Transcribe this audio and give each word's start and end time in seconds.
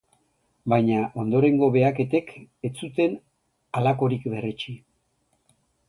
Baina, 0.71 1.01
ondorengo 1.23 1.69
behaketek, 1.77 2.33
ez 2.71 2.73
zuten 2.83 3.17
halakorik 3.79 4.29
berretsi. 4.35 4.79